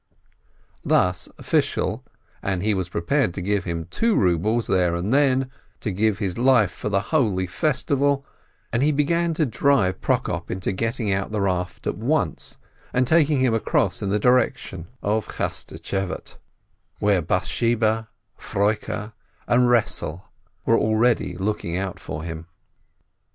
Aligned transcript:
Thus 0.83 1.29
Fishel, 1.43 2.03
and 2.41 2.63
he 2.63 2.73
was 2.73 2.89
prepared 2.89 3.35
to 3.35 3.39
give 3.41 3.65
him 3.65 3.85
two 3.91 4.15
rubles 4.15 4.65
then 4.65 4.95
and 4.95 5.13
there, 5.13 5.47
to 5.81 5.91
give 5.91 6.17
his 6.17 6.39
life 6.39 6.71
for 6.71 6.89
the 6.89 7.11
holy 7.13 7.45
festival, 7.45 8.25
and 8.73 8.81
he 8.81 8.91
began 8.91 9.35
to 9.35 9.45
drive 9.45 10.01
Prokop 10.01 10.49
into 10.49 10.71
getting 10.71 11.13
out 11.13 11.31
the 11.31 11.39
raft 11.39 11.85
at 11.85 11.97
once, 11.99 12.57
and 12.93 13.05
taking 13.05 13.41
him 13.41 13.53
across 13.53 14.01
in 14.01 14.09
the 14.09 14.17
direction 14.17 14.87
of 15.03 15.27
Chaschtschevate, 15.27 16.39
where 16.97 17.21
Bath 17.21 17.45
sheba, 17.45 18.09
Froike, 18.39 19.13
and 19.47 19.69
Resele 19.69 20.23
are 20.65 20.79
already 20.79 21.37
looking 21.37 21.77
out 21.77 21.99
for 21.99 22.23
him. 22.23 22.47